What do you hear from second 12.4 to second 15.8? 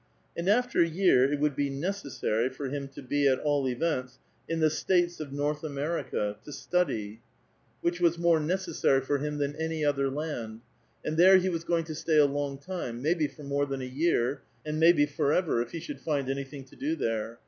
time; maybe for more than a year, and maybe forever, if he